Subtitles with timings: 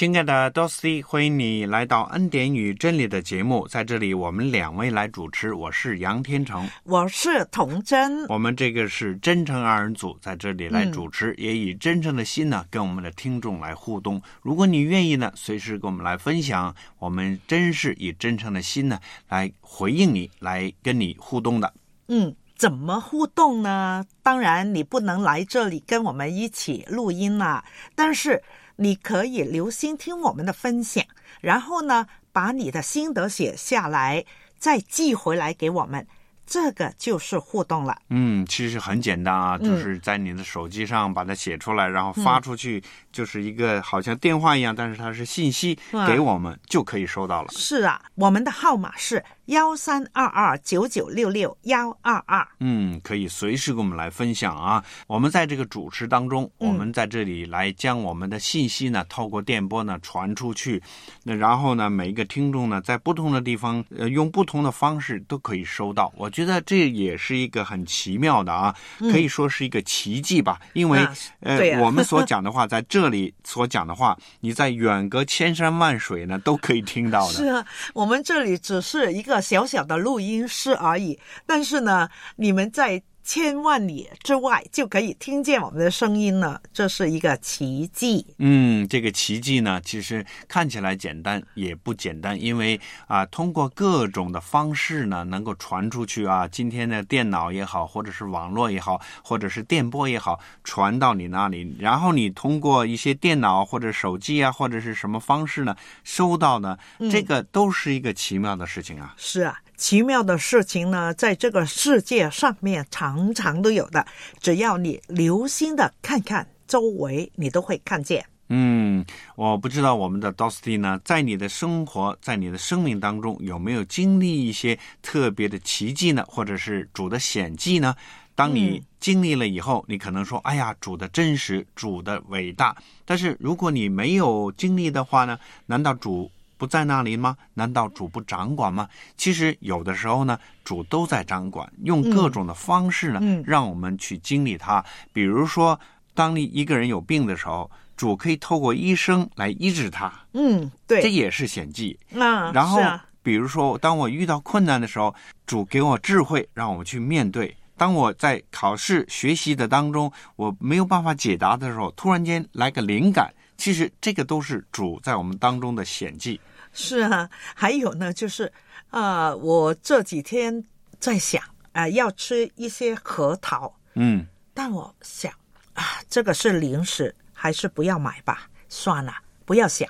[0.00, 3.68] 亲爱的 Dosti，欢迎你来到《恩典与真理》的节目。
[3.68, 8.24] 在这里，我们两位来主持，我是杨天成，我是童真。
[8.28, 14.18] 我们这个是真诚二人组，在这里来主持，也以真诚的心呢，跟我们的听众来互动。
[14.40, 18.98] 如果你愿意呢，随时跟我们来分享，我们真是以真诚的心呢，
[19.28, 21.70] 来回应你，来跟你互动的。
[22.08, 24.02] 嗯，怎么互动呢？
[24.22, 27.62] 当然，你不能来这里跟我们一起录音啦，
[27.94, 28.42] 但是。
[28.80, 31.04] 你可以留心听我们的分享，
[31.42, 34.24] 然后呢，把你的心得写下来，
[34.58, 36.06] 再寄回来给我们。
[36.46, 37.96] 这个就是互动了。
[38.08, 47.48] 嗯，其实很简单啊，就是在你的手机上把它写出来，然后发出去，就是一个好像电话一样，但是它是信息给我们就可以收到了。
[47.52, 52.46] 是啊，我们的号码是幺三二二九九六六幺二二。
[52.60, 54.84] 嗯，可以随时跟我们来分享啊。
[55.06, 60.82] 我们在这个主持当中，我们在这里来将我们的信息呢，透过电波呢传出去。
[61.22, 66.12] 那然后呢，每一个听众呢，在不同的地方，呃，用不同的方式都可以收到。
[66.16, 70.60] 我觉得这也是一个很奇妙的啊，可以说是一个奇迹吧。
[70.74, 71.06] 因为
[71.40, 77.32] 呃，我们所讲的话，在这里所讲的话，你在远隔千山万水呢，都可以听到的。
[77.32, 83.02] 是啊，我们这里只是一个小小的录音室而已，但是呢，你们在。
[83.22, 88.26] 千万里之外就可以听见我们的声音了，这是一个奇迹。
[88.38, 96.48] 嗯，这个奇迹呢，其实看起来简单也不简单，因为啊，通过各种的方式呢，能够传出去啊。
[96.48, 106.76] 今天的电脑也好，或者是网络也好，或者是电波也好，传到你那里，然后你通过一些电脑或者手机啊，或者是什么方式呢，收到呢，
[107.10, 109.14] 这个都是一个奇妙的事情啊。
[109.16, 109.56] 是啊。
[109.80, 114.04] 奇妙的事情呢，在这个世界上面常常都有的。
[114.38, 118.22] 只要你留心的看看周围，你都会看见。
[118.50, 119.02] 嗯，
[119.36, 126.22] 我不知道我们的 Dosti 呢，在你的生活，在你的生命当中，有没有经历一些特别的奇迹呢？
[126.28, 127.94] 或者是主的显迹呢？
[128.34, 132.76] 当你经历了以后，你可能说：“哎呀，主的真实，主的伟大。”
[133.06, 135.38] 但是如果你没有经历的话呢？
[135.64, 136.30] 难道主？
[136.60, 137.34] 不在那里吗？
[137.54, 138.86] 难道主不掌管吗？
[139.16, 144.84] 其实有的时候呢，主都在掌管，用各种的方式呢，让我们去经历它。
[145.10, 145.80] 比如说，
[146.12, 150.12] 当你一个人有病的时候，主可以透过医生来医治他。
[150.34, 151.98] 嗯，对，这也是险迹。
[152.10, 152.78] 嗯，然后，
[153.22, 155.14] 比如说，当我遇到困难的时候，
[155.46, 157.56] 主给我智慧，让我去面对。
[157.78, 163.32] 当我在考试学习的当中，我没有办法解答的时候，突然间来个灵感。
[163.56, 166.40] 其实这个都是主在我们当中的显迹。
[166.72, 168.52] 是啊，还有呢，就是
[168.90, 170.64] 啊，我这几天
[170.98, 171.42] 在想
[171.72, 173.74] 啊，要吃一些核桃。
[173.94, 175.32] 嗯，但我想
[175.74, 178.48] 啊，这个是零食，还是不要买吧？
[178.68, 179.14] 算了，
[179.44, 179.88] 不要想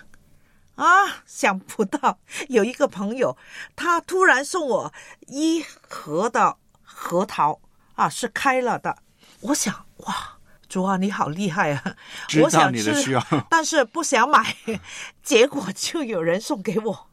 [0.75, 0.87] 啊。
[1.27, 2.19] 想不到
[2.49, 3.37] 有一个朋友，
[3.77, 4.93] 他突然送我
[5.27, 7.61] 一盒的核桃
[7.95, 8.97] 啊，是开了的。
[9.41, 10.40] 我想哇。
[10.71, 11.97] 主啊，你好厉害啊！
[12.41, 13.19] 我想吃，
[13.51, 14.57] 但是不想买，
[15.23, 17.09] 结果就有人送给我，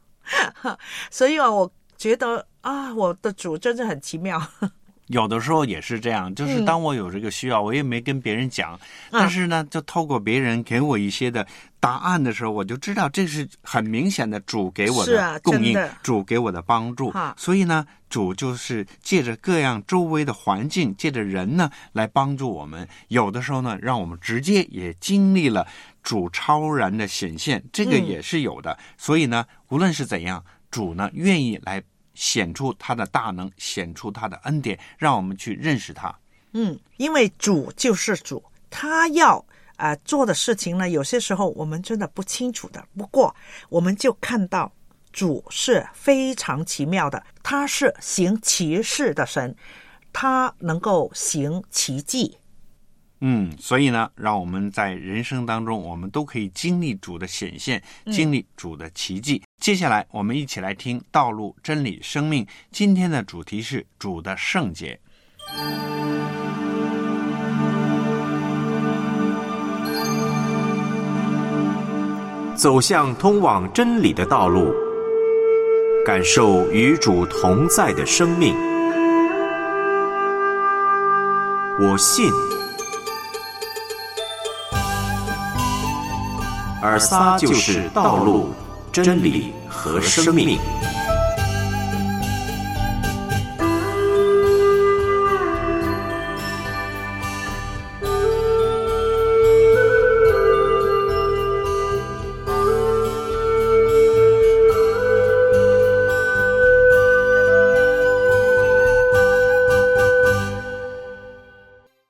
[1.10, 4.40] 所以啊，我觉得啊，我的主真的很奇妙。
[5.08, 8.78] 有的时候也是这样，就是当我有这个需要，我也没跟别人讲，
[9.10, 11.46] 但是呢，就透过别人给我一些的
[11.80, 17.12] 答案的时候，我就知道这是很明显的主给我的供应，主给我的帮助。
[17.36, 22.86] 所以呢，主就是借着各样周围的环境，借着人呢来帮助我们。
[23.08, 25.66] 有的时候呢，让我们直接也经历了
[26.02, 28.78] 主超然的显现，这个也是有的。
[28.98, 31.82] 所以呢，无论是怎样，主呢愿意来。
[32.18, 36.12] 显出他的大能，显出他的恩典，让我们去认识他。
[36.52, 39.42] 嗯，因为主就是主，他要
[39.76, 42.84] 啊做的事情呢，有些时候我们真的不清楚的。
[42.96, 43.32] 不过，
[43.68, 44.72] 我们就看到
[45.12, 49.54] 主是非常奇妙的，他是行奇事的神，
[50.12, 52.36] 他能够行奇迹。
[53.20, 57.82] 嗯，所以呢，让我们在人生当中，我们都可以经历主的显现，
[58.12, 59.42] 经历主的奇迹。
[59.60, 62.44] 接下来，我们一起来听《道路、真理、生命》。
[62.70, 65.00] 今天的主题是主的圣洁。
[72.54, 74.72] 走向通往真理的道路，
[76.04, 78.52] 感受与主同在的生命。
[81.80, 82.32] 我信，
[86.80, 88.54] 而撒就是道路、
[88.92, 90.58] 真理和生命。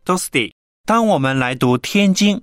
[0.05, 0.55] Dosti，
[0.87, 2.41] 当我们来读天经，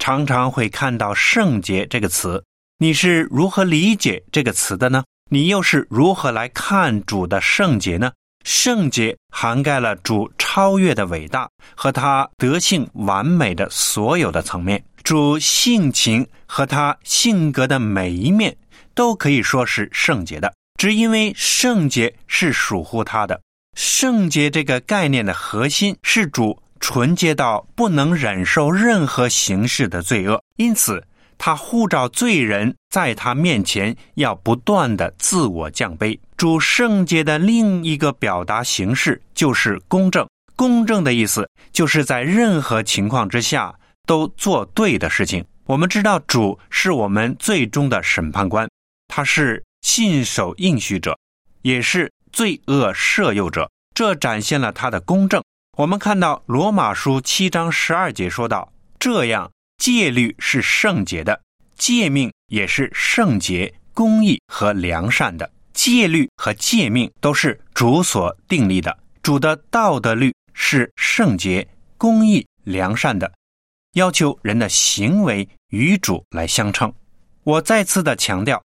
[0.00, 2.42] 常常会看到“圣洁”这个词。
[2.78, 5.04] 你是如何理解这个词的呢？
[5.30, 8.10] 你又是如何来看主的圣洁呢？
[8.42, 14.82] 圣洁涵盖了主超越的伟大和他德性完美的所有的层面。
[15.04, 18.56] 主性情和他性格的每一面
[18.94, 23.38] 都可以说是圣洁的，只因为圣洁是属乎他的。
[23.76, 26.58] 圣洁这个概念的核心是主。
[26.80, 31.06] 纯洁到不能忍受任何形式的罪恶，因此
[31.38, 36.18] 他呼召罪人在他面前要不断的自我降卑。
[36.36, 40.26] 主圣洁的另一个表达形式就是公正。
[40.56, 43.74] 公正的意思就是在任何情况之下
[44.06, 45.44] 都做对的事情。
[45.66, 48.68] 我们知道主是我们最终的审判官，
[49.08, 51.16] 他是信守应许者，
[51.62, 55.42] 也是罪恶赦宥者，这展现了他的公正。
[55.76, 61.40] 我们看到罗马书七章十二节说道：“这样戒律是圣洁的，
[61.76, 65.50] 诫命也是圣洁、公义和良善的。
[65.72, 68.94] 戒律和诫命都是主所定立的。
[69.22, 73.32] 主的道德律是圣洁、公义、良善的，
[73.92, 76.92] 要求人的行为与主来相称。
[77.44, 78.62] 我再次的强调，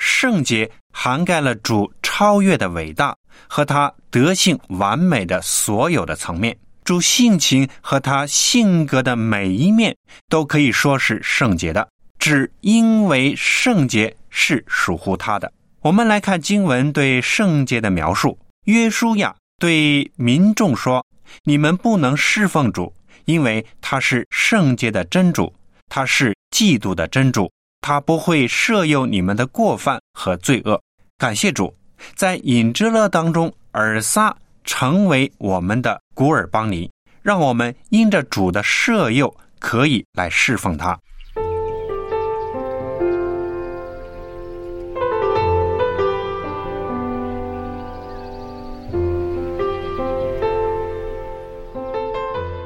[0.00, 3.16] 圣洁涵盖了主超越的伟大。”
[3.48, 9.96] 和他德性完美的所有的层面，主性情和他性格的每一面
[10.28, 11.88] 都可以说是圣洁的，
[12.18, 15.52] 只因为圣洁是属乎他的。
[15.80, 21.04] 我们来看经文对圣洁的描述：约书亚对民众说
[21.44, 22.92] ：“你们不能侍奉主，
[23.24, 25.52] 因为他是圣洁的真主，
[25.88, 27.50] 他是嫉妒的真主，
[27.80, 30.80] 他不会赦宥你们的过犯和罪恶。”
[31.18, 31.72] 感谢主。
[32.14, 36.90] 在隐之乐当中，尔撒成为我们的古尔邦尼，
[37.22, 40.98] 让我们因着主的赦佑，可以来侍奉他。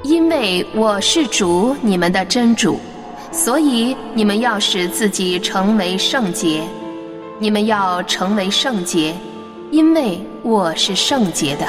[0.03, 2.79] 因为我是主你们的真主，
[3.33, 6.63] 所以你们要使自己成为圣洁。
[7.39, 9.15] 你们要成为圣洁，
[9.71, 11.67] 因为我是圣洁的。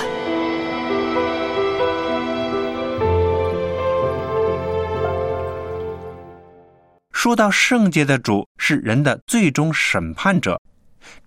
[7.12, 10.58] 说到圣洁的主是人的最终审判者，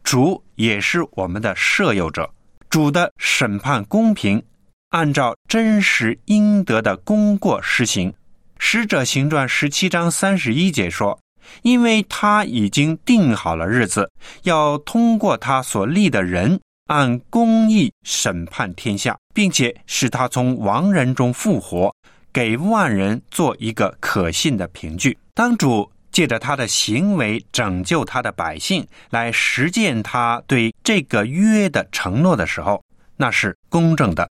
[0.02, 2.30] 主也是我们的舍友者。
[2.70, 4.42] 主的审判公平，
[4.88, 8.10] 按照真实应得的功过施行。
[8.58, 11.19] 使者行传十七章三十一节说。
[11.62, 14.10] 因为他已经定好了日子，
[14.42, 21.94] 要通过他所立的人按公义审判天下，并且使他从亡人中复活，
[22.32, 25.16] 给万人做一个可信的凭据。
[25.34, 32.82] 当主借着他的行为拯救他的百姓，来实践他对这个约的承诺的时候，
[33.16, 34.28] 那是公正的，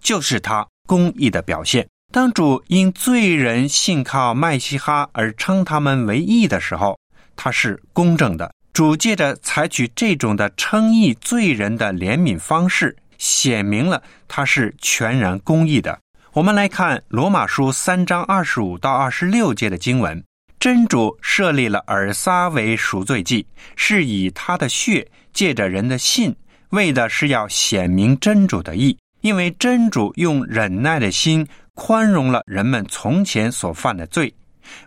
[0.00, 1.86] 就是他公义的表现。
[2.10, 6.98] 当主因罪人信靠麦西哈而称他们为义的时候，
[7.36, 8.50] 他是公正的。
[8.72, 15.98] 主借着采取这种的称义罪人的怜悯方式，显明了他是全然公义的。
[16.32, 20.22] 我们来看罗马书三章二十五到二十六节的经文：
[20.58, 23.44] 真主设立了尔撒为赎罪祭，
[23.76, 26.34] 是以他的血借着人的信，
[26.70, 31.46] 为的是要显明真主的义，因为真主用忍耐的心。
[31.78, 34.34] 宽容了人们从前所犯的罪，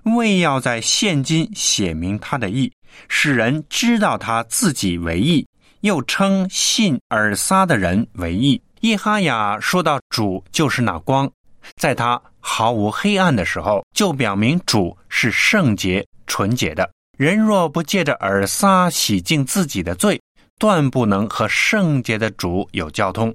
[0.03, 2.69] 为要在现今写明他的义，
[3.07, 5.47] 使人知道他自己为义，
[5.79, 8.61] 又称信尔撒的人为义。
[8.81, 11.31] 耶哈雅说到主就是那光，
[11.77, 16.91] 在他毫无黑暗的时候，就表明主是圣洁纯洁的。
[17.17, 20.21] 人若不借着耳撒洗净自己的罪，
[20.59, 23.33] 断不能和圣洁的主有交通。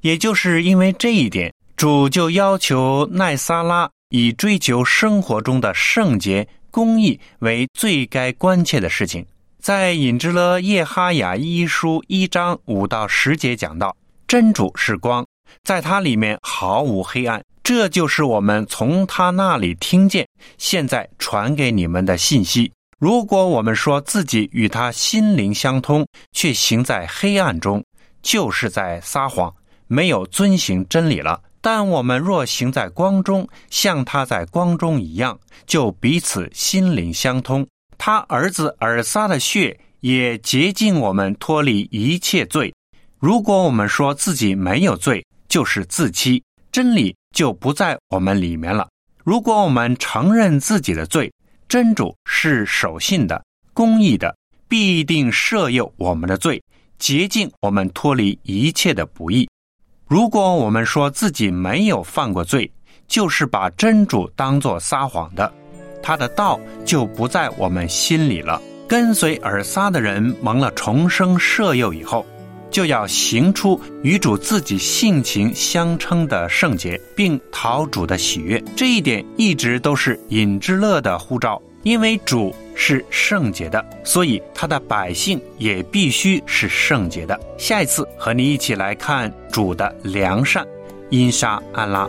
[0.00, 1.52] 也就是因为这一点。
[1.76, 9.24] 主就要求奈撒拉以追求生活中的圣洁、公义为最该关切的事情。
[9.60, 13.94] 在引致了叶哈雅一书一章五到十节讲到，
[14.26, 15.26] 真主是光，
[15.64, 17.42] 在它里面毫无黑暗。
[17.62, 22.72] 这就是我们从他那里听见，现在传给你们的信息。
[22.98, 27.84] 如果我们说自己与他心灵相通，却行在黑暗中，
[28.22, 29.52] 就是在撒谎，
[29.88, 31.38] 没有遵行真理了。
[31.66, 37.66] 但我们若行在光中，像他在光中一样，就彼此心灵相通。
[37.98, 42.72] 他儿子尔撒的血也洁净我们，脱离一切罪。
[43.18, 48.88] 如果我们说自己没有罪，就是自欺，真理就不在我们里面了。
[49.24, 51.32] 如果我们承认自己的罪，
[51.66, 53.44] 真主是守信的、
[53.74, 54.32] 公义的，
[54.68, 56.62] 必定赦宥我们的罪，
[56.96, 59.48] 洁净我们，脱离一切的不义。
[60.08, 62.70] 如果我们说自己没有犯过罪，
[63.08, 65.52] 就是把真主当作撒谎的，
[66.00, 68.62] 他的道就不在我们心里了。
[68.86, 72.24] 跟随尔撒的人蒙了重生赦宥以后，
[72.70, 78.62] 就要行出与主自己性情相称的圣洁，并讨主的喜悦。
[78.76, 81.60] 这一点一直都是引之乐的护照。
[81.82, 87.38] 因为主是圣洁的，所以他的百姓也必须是圣洁的。
[87.58, 90.64] 下一次和你一起来看主的良善，
[91.10, 92.06] 因沙安拉。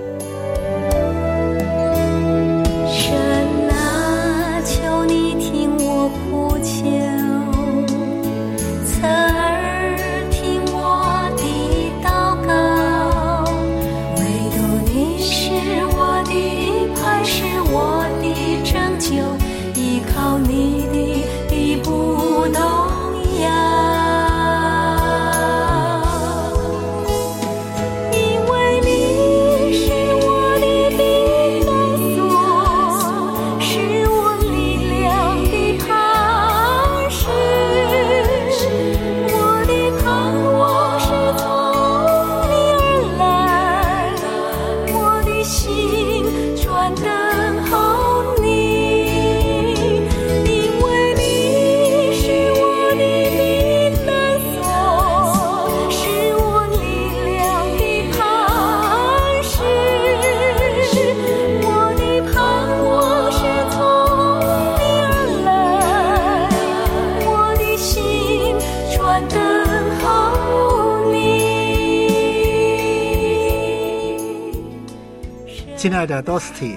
[75.98, 76.75] 亲爱的 Dosty，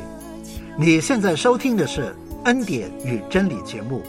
[0.78, 4.00] 你现在收听的是恩典与真理节目。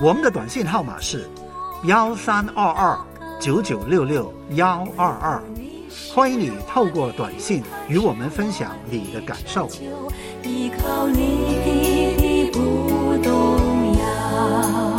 [0.00, 1.28] 我们的短信号码是
[1.84, 2.98] 幺三二二
[3.38, 5.42] 九九六六幺二二，
[6.14, 9.68] 欢迎你透过短信与我们分享你的感受。
[10.42, 14.96] 依靠你的不动摇，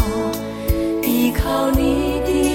[1.01, 2.49] 依靠你的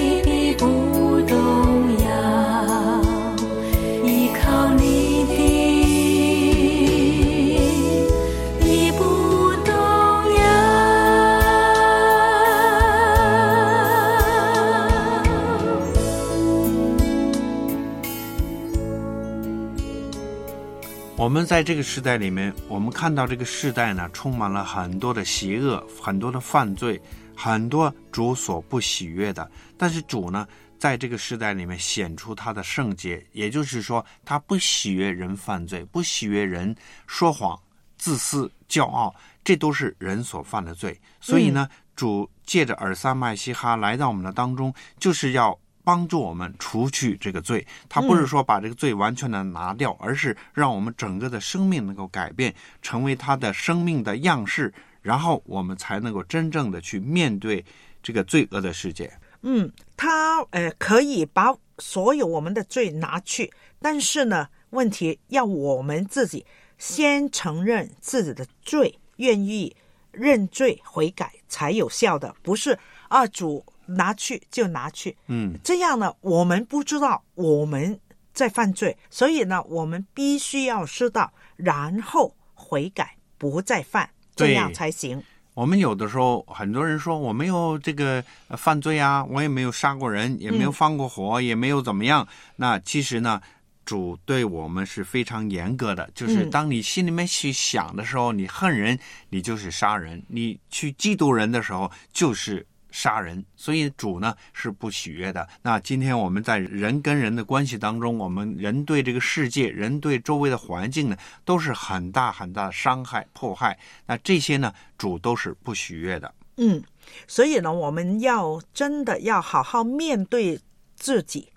[21.25, 27.01] 我们在这个时代里面，我们看到这个时代呢，充满了很多的邪恶，很多的犯罪，
[27.35, 29.49] 很多主所不喜悦的。
[29.75, 36.75] 但是主呢，在这个时代里面显出他的圣洁，也就是说，他不喜悦人犯罪，不喜悦人
[37.07, 37.59] 说谎、
[37.97, 39.11] 自私、骄傲，
[39.43, 40.95] 这都是人所犯的罪。
[41.19, 45.57] 所以呢，主借着尔撒麦西哈来到我们的当中，就是要。
[45.85, 54.73] 帮助我们除去这个罪，他不是说把这个罪完全的拿掉，而是让我们整个的生命能够改变，成为他的生命的样式，
[55.03, 57.63] 然后我们才能够真正的去面对
[58.01, 59.13] 这个罪恶的世界。
[59.43, 66.43] 嗯，他呃可以把所有我们的罪拿去，但是呢，问题要我们自己
[66.79, 69.75] 先承认自己的罪，愿意
[70.11, 72.77] 认罪悔改才有效的，不是
[73.07, 73.63] 啊主。
[73.85, 77.99] 拿去就拿去，嗯，这样呢，我们不知道我们
[78.33, 85.23] 在犯罪，所以呢，我们必须要知道，然后悔改，不再犯，这样才行。
[85.53, 88.21] 我们有的时候，很多人说我没有这个
[88.57, 92.27] 犯罪啊，我也没有杀过人，也没有放过火，也没有怎么样。
[92.57, 93.41] 那其实呢，
[93.85, 98.99] 主对我们是非常严格的，就是当你心里面去想的时候，你恨人，
[99.29, 102.67] 你就是杀人；你去嫉妒人的时候，就是。
[102.95, 105.45] 杀人，所以主呢是不喜悦的。
[105.61, 113.77] 那今天我们在人跟人的关系当中，我们人对这个世界、人对周围的环境呢，都是很大很大的伤害、迫害。
[114.05, 116.33] 那这些呢，主都是不喜悦的。
[116.55, 116.81] 嗯，
[117.27, 120.57] 所以呢，我们要真的要好好面对
[120.95, 121.49] 自己，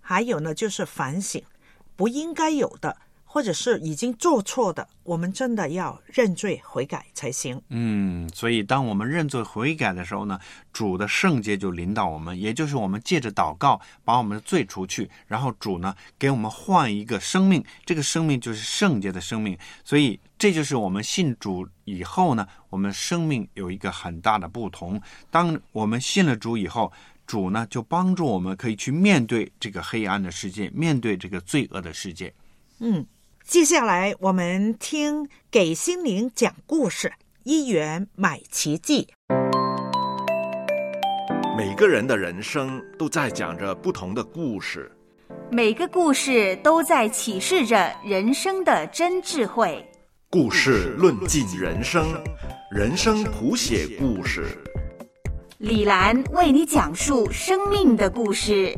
[0.00, 1.42] 还有呢，就是反省
[1.94, 2.96] 不应该有的。
[3.32, 7.62] 或者是已经做错的，我们真的要认罪悔改才行。
[7.68, 10.36] 嗯，所以当我们认罪悔改的时候呢，
[10.72, 19.56] 主的圣洁就领导我们，也就是我们借着祷告把我们的罪除去，然后主呢给我们换一个生命，这个生命就是圣洁的生命。
[19.84, 25.00] 所以这就是我们信主以后呢，我们生命有一个很大的不同。
[25.30, 26.92] 当我们信了主以后，
[27.28, 32.34] 主呢就帮助我们可以去面对这个黑暗的世界，面对这个罪恶的世界。
[32.80, 33.06] 嗯。
[33.50, 39.08] 接下来，我们听给心灵讲故事，一元买奇迹。
[41.58, 44.88] 每个人的人生都在讲着不同的故事，
[45.50, 49.84] 每个故事都在启示着人生的真智慧。
[50.30, 52.06] 故事论尽人生，
[52.70, 54.46] 人生谱写故事。
[55.58, 58.72] 李兰为你讲述生命的故事，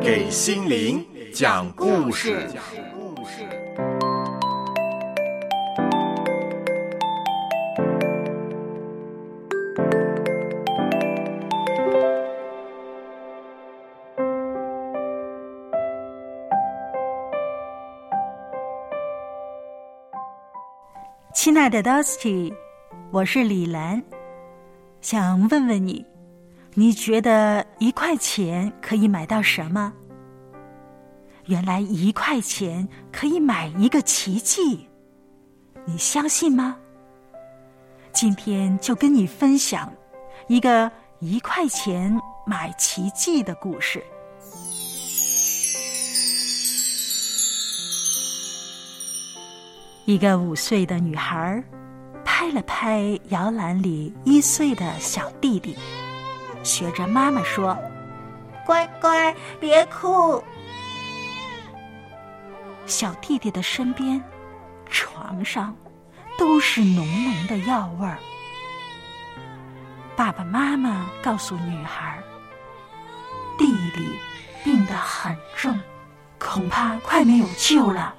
[0.00, 1.06] 给心灵。
[1.38, 2.48] 讲故事。
[2.52, 2.60] 讲
[2.98, 3.44] 故事
[21.32, 22.52] 亲爱的 Dusty，
[23.12, 24.02] 我是李兰，
[25.00, 26.04] 想问问你，
[26.74, 29.92] 你觉得一块钱可以买到什么？
[31.48, 34.86] 原来一块钱可以买一个奇迹，
[35.86, 36.76] 你相信吗？
[38.12, 39.90] 今天就跟你分享
[40.46, 42.14] 一个一块钱
[42.46, 44.04] 买奇迹的故事。
[50.04, 51.64] 一个五岁的女孩
[52.26, 55.74] 拍了拍摇篮里一岁的小弟弟，
[56.62, 57.74] 学着妈妈说
[58.66, 60.42] ：“乖乖，别哭。”
[62.88, 64.20] 小弟弟的身边，
[64.88, 65.76] 床上
[66.38, 68.18] 都是浓浓的药味儿。
[70.16, 72.18] 爸爸妈妈告诉女孩
[73.58, 74.18] ：“弟弟
[74.64, 75.78] 病得很重，
[76.40, 78.14] 恐怕快没有救了。”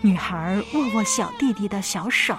[0.00, 2.36] 女孩握握小弟弟的小手，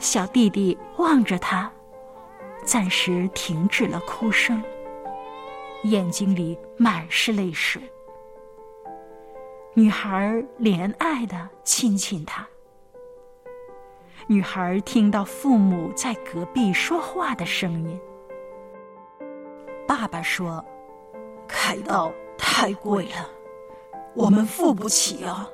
[0.00, 1.70] 小弟弟望着她，
[2.64, 4.60] 暂时停止了哭声，
[5.84, 7.80] 眼睛里满是泪水。
[9.78, 12.46] 女孩怜爱的亲亲他。
[14.26, 18.00] 女孩听到父母在隔壁说话的声音。
[19.86, 20.64] 爸爸说
[21.46, 23.28] ：“开刀太贵了，
[24.14, 25.46] 我们付不起啊！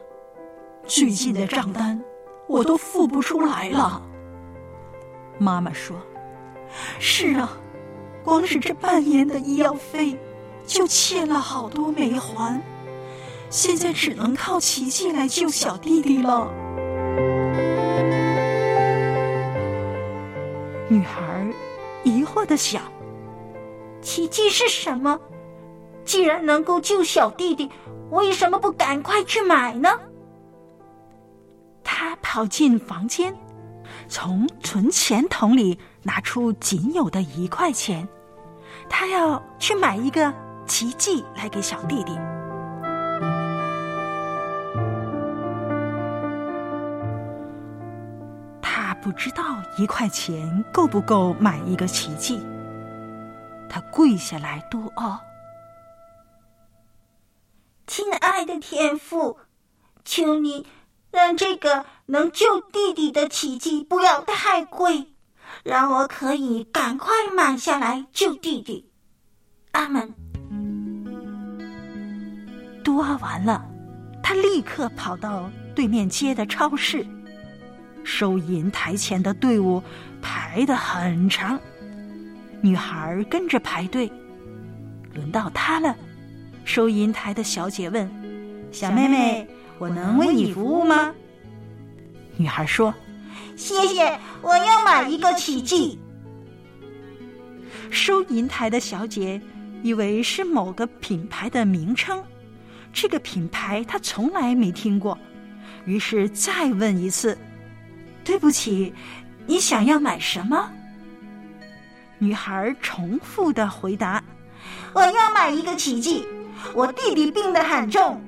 [0.86, 2.00] 最近的账单
[2.46, 4.00] 我都付不出来了。”
[5.36, 5.96] 妈妈说
[7.00, 7.50] ：“是啊，
[8.22, 10.16] 光是这半年的医药费
[10.64, 12.62] 就欠了好多没还。”
[13.52, 16.50] 现在只能靠奇迹来救小弟弟了。
[20.88, 21.46] 女孩
[22.02, 22.80] 疑惑的想
[24.00, 25.20] ：“奇迹是什么？
[26.02, 27.70] 既然能够救小弟弟，
[28.10, 30.00] 为什么不赶快去买呢？”
[31.84, 33.36] 她跑进房间，
[34.08, 38.08] 从存钱筒里拿出仅有的一块钱，
[38.88, 40.32] 她要去买一个
[40.66, 42.18] 奇迹来给小弟弟。
[49.12, 52.40] 不知道一块钱够不够买一个奇迹？
[53.68, 55.20] 他跪下来嘟嗷
[57.86, 59.38] ：“亲爱的天父，
[60.02, 60.66] 求你
[61.10, 65.08] 让这个能救弟弟的奇迹不要太贵，
[65.62, 68.90] 让我可以赶快买下来救弟弟。”
[69.72, 70.14] 阿门。
[72.82, 73.62] 嘟嗷完了，
[74.22, 77.06] 他立刻跑到对面街的超市。
[78.04, 79.82] 收银台前的队伍
[80.20, 81.58] 排得很长，
[82.60, 84.10] 女孩跟着排队。
[85.14, 85.94] 轮到她了，
[86.64, 88.10] 收银台的小姐问
[88.72, 89.46] ：“小妹妹，
[89.78, 91.14] 我能为你服务吗？”
[92.36, 92.94] 女孩说
[93.56, 95.98] ：“谢谢，我要买一个奇迹。”
[97.90, 99.40] 收银台的小姐
[99.82, 102.24] 以为是某个品牌的名称，
[102.90, 105.16] 这个品牌她从来没听过，
[105.84, 107.36] 于是再问一次。
[108.24, 108.92] 对不起，
[109.46, 110.70] 你想要买什么？”
[112.18, 114.22] 女孩重复的回答
[114.94, 116.26] ：“我要买一个奇迹，
[116.74, 118.20] 我弟弟病得很重。”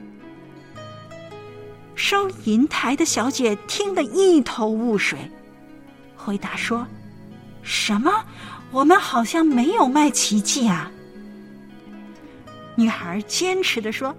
[1.95, 5.19] 收银台的小姐听得一头雾水，
[6.17, 6.85] 回答说
[7.63, 8.11] ：“什么？
[8.73, 10.91] 我们好像没有卖奇迹啊！”
[12.77, 14.15] 女孩坚持的说：“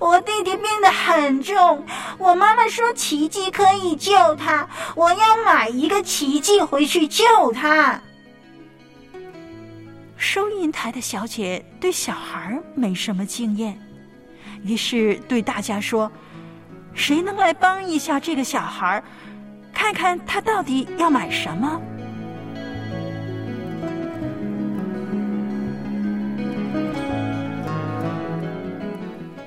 [0.00, 1.84] 我弟弟病得很重，
[2.18, 8.00] 我妈妈说奇迹可以救他，我要买一个奇迹回去救他。”
[10.16, 13.78] 收银台的小姐对小孩没什么经验，
[14.64, 16.10] 于是对大家说
[16.94, 19.02] ：“谁能来帮一下这个小孩，
[19.72, 21.80] 看看他到底要买什么？”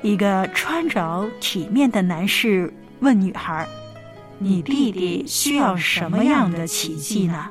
[0.02, 3.68] 一个穿着体面的男士问女孩
[4.40, 7.50] ：“你弟弟需要什么样的奇迹呢？”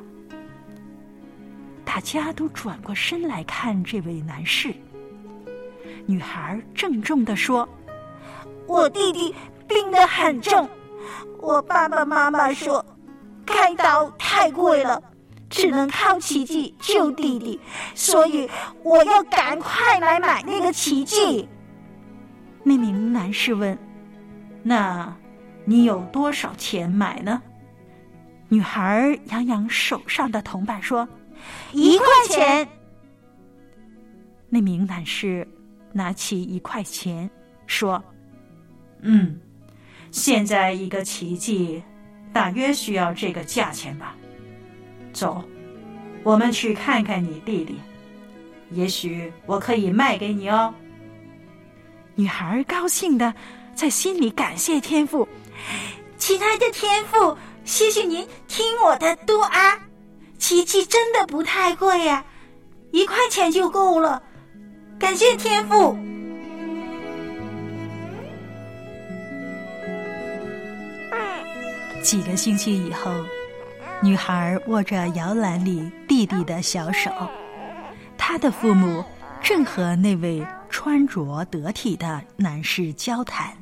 [1.85, 4.73] 大家都转过身来看这位男士。
[6.05, 7.67] 女孩郑重的说
[8.67, 9.33] ：“我弟弟
[9.65, 10.69] 病得很重，
[11.39, 12.85] 我爸爸妈妈说
[13.45, 15.01] 开刀太贵了，
[15.49, 17.57] 只能靠奇迹救弟弟，
[17.95, 18.49] 所以
[18.83, 21.47] 我要赶快来买那个奇迹。”
[22.63, 23.77] 那名男士问
[24.63, 25.15] ：“那，
[25.65, 27.41] 你有多少钱买呢？”
[28.49, 31.07] 女孩扬扬手上的铜板说。
[31.71, 32.67] 一块钱。
[34.47, 35.47] 那名男士
[35.91, 37.27] 拿起一块钱，
[37.65, 38.03] 说
[39.01, 39.39] ：“嗯，
[40.11, 41.81] 现在一个奇迹
[42.31, 44.15] 大约需要这个价钱吧。
[45.11, 45.43] 走，
[46.21, 47.79] 我们去看看你弟弟，
[48.69, 50.71] 也许我可以卖给你哦。”
[52.21, 53.33] 女孩高兴的
[53.73, 55.27] 在心里感谢天父
[56.19, 59.75] ：“亲爱的天父，谢谢您听我的嘟啊。”
[60.37, 62.23] 奇迹真的不太贵呀，
[62.91, 64.21] 一块钱就够了。
[64.99, 65.97] 感谢天父。
[72.03, 73.11] 几个星期以后，
[73.99, 77.09] 女孩握着摇篮里弟弟的小手，
[78.15, 79.03] 她的父母
[79.41, 83.53] 正和那位穿着得体的男士交谈。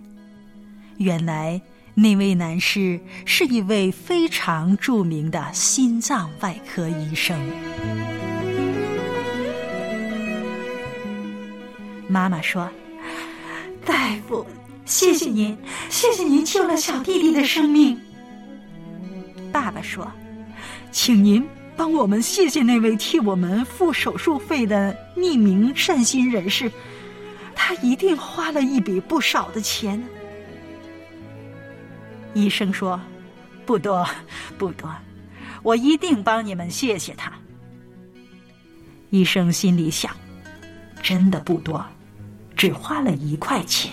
[0.95, 1.61] 原来。
[1.95, 7.37] 那位男士是一位非常著名的心脏外科医生。
[12.07, 12.69] 妈妈说
[13.83, 14.45] ：“大夫，
[14.85, 15.57] 谢谢您，
[15.89, 17.99] 谢谢您救了小弟弟的生命。”
[19.51, 20.09] 爸爸说
[20.93, 21.45] ：“请您
[21.75, 26.71] 帮我们谢谢那位替我们付手术费的匿名善心人士，
[27.69, 30.03] 他一定花了一笔不少的钱。”
[32.33, 32.99] 医生说
[33.63, 34.03] ：“不多，
[34.57, 34.91] 不多，
[35.61, 37.31] 我一定帮你们谢谢他。”
[39.11, 40.11] 医生心里想
[41.03, 41.85] ：“真的不多，
[42.55, 43.91] 只花了一块钱。”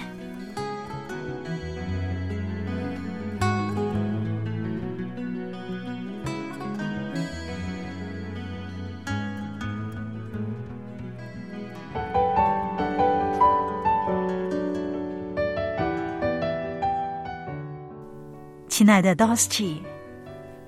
[18.86, 19.78] 亲爱的 Dosty，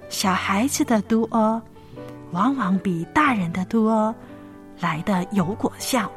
[0.09, 1.63] 小孩子的嘟哦，
[2.33, 4.13] 往往比大人的嘟哦
[4.81, 6.11] 来的有果效，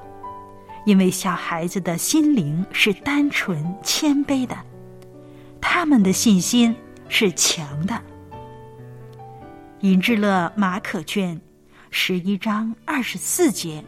[0.88, 4.58] 因为小孩子的心灵是单纯谦卑的，
[5.62, 6.76] 他们的信心
[7.08, 8.02] 是强的。
[9.82, 11.40] 尹志乐马可卷
[11.92, 13.86] 十一章二十四节，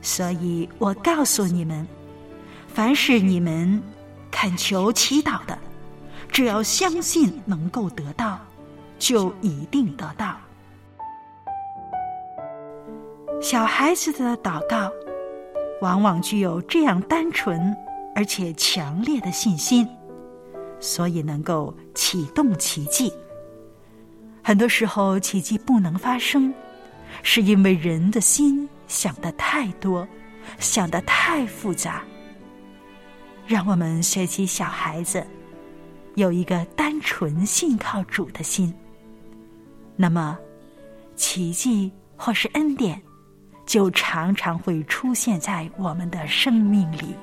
[0.00, 1.84] 所以我告诉你们，
[2.68, 3.82] 凡是你们
[4.30, 5.58] 恳求祈祷的。
[6.30, 8.38] 只要相信能够得到，
[8.98, 10.36] 就一定得到。
[13.42, 14.90] 小孩子的祷告，
[15.80, 17.76] 往往具有这样单纯
[18.14, 19.88] 而且强烈的信心，
[20.78, 23.12] 所以能够启动奇迹。
[24.42, 26.52] 很多时候，奇迹不能发生，
[27.22, 30.06] 是因为人的心想的太多，
[30.58, 32.02] 想的太复杂。
[33.46, 35.26] 让我们学习小孩子。
[36.14, 38.74] 有一个单纯信靠主的心，
[39.96, 40.38] 那么
[41.14, 43.00] 奇迹或是恩典，
[43.64, 47.14] 就常常会出现在我们的生命里。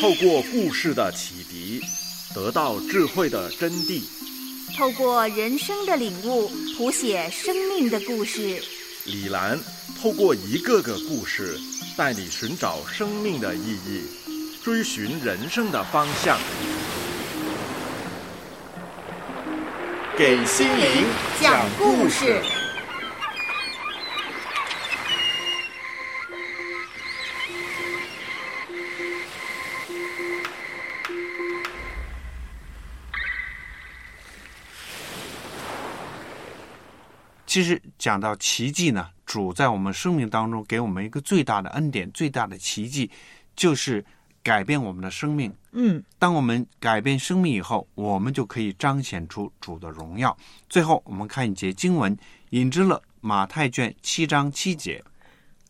[0.00, 1.78] 透过故事的启迪，
[2.34, 4.00] 得到智慧的真谛；
[4.74, 8.62] 透过人生的领悟，谱写生命的故事。
[9.04, 9.60] 李兰
[10.00, 11.60] 透过一个个故事，
[11.98, 14.04] 带你寻找生命的意义，
[14.64, 16.38] 追寻人生的方向，
[20.16, 21.04] 给心灵
[21.42, 22.40] 讲故事。
[37.50, 43.10] 其实讲到奇迹呢，主在我们生命当中给我们一个最大的恩典、最大的奇迹，
[43.56, 44.04] 就是
[44.40, 45.52] 改变我们的生命。
[45.72, 50.36] 嗯，当我们改变生命以后，我们就可以彰显出主的荣耀。
[50.68, 52.16] 最后，我们看一节经文，
[52.50, 55.02] 引之了马太卷七章七节：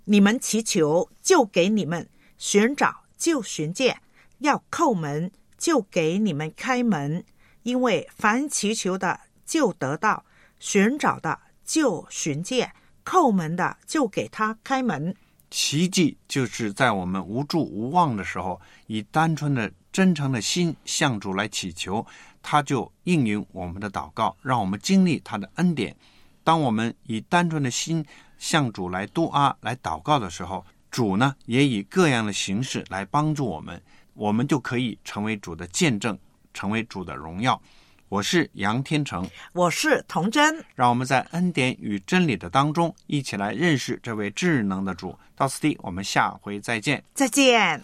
[0.05, 2.05] 你们祈求，就给你们；
[2.37, 3.95] 寻找，就寻见；
[4.41, 7.25] 要叩门，就给你们开门。
[7.63, 10.23] 因为凡祈求的，就得到；
[10.59, 11.39] 寻找的。
[11.71, 12.69] 就寻见
[13.05, 15.15] 叩门的，就给他开门。
[15.53, 22.05] 奇迹就是在我们无助无望的时候，以单纯的、真诚的心向主来祈求，
[22.43, 25.95] 他就应允我们的祷告，让我们经历他的恩典。
[26.43, 28.05] 当我们以单纯的心
[28.37, 33.81] 向主来督阿、来祷告的时候，主呢也以各样的形式来帮助我们，
[34.15, 36.19] 我们就可以成为主的见证，
[36.53, 37.61] 成为主的荣耀。
[38.11, 45.17] 我是杨天成，我是童真，让我们在恩典与真理的当中，一起来认识这位智能的主。
[45.37, 47.81] 到此地，我们下回再见，再见。